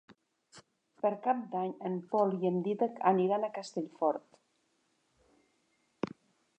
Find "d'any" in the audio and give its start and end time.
1.51-1.75